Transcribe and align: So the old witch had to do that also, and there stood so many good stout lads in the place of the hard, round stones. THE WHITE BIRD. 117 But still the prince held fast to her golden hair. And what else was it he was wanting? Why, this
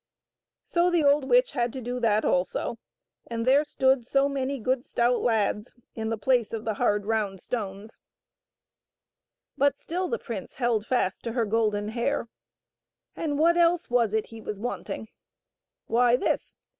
So 0.63 0.89
the 0.89 1.03
old 1.03 1.29
witch 1.29 1.51
had 1.51 1.71
to 1.73 1.79
do 1.79 1.99
that 1.99 2.25
also, 2.25 2.79
and 3.27 3.45
there 3.45 3.63
stood 3.63 4.03
so 4.03 4.27
many 4.27 4.57
good 4.57 4.83
stout 4.83 5.21
lads 5.21 5.75
in 5.93 6.09
the 6.09 6.17
place 6.17 6.53
of 6.53 6.65
the 6.65 6.73
hard, 6.73 7.05
round 7.05 7.39
stones. 7.39 7.99
THE 9.57 9.61
WHITE 9.65 9.73
BIRD. 9.77 9.77
117 9.77 9.77
But 9.77 9.79
still 9.79 10.07
the 10.07 10.17
prince 10.17 10.55
held 10.55 10.87
fast 10.87 11.21
to 11.21 11.33
her 11.33 11.45
golden 11.45 11.89
hair. 11.89 12.27
And 13.15 13.37
what 13.37 13.57
else 13.57 13.91
was 13.91 14.11
it 14.13 14.25
he 14.33 14.41
was 14.41 14.59
wanting? 14.59 15.09
Why, 15.85 16.15
this 16.15 16.57